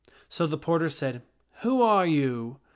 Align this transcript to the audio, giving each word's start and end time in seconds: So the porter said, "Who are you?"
So 0.27 0.47
the 0.47 0.57
porter 0.57 0.89
said, 0.89 1.21
"Who 1.57 1.83
are 1.83 2.07
you?" 2.07 2.57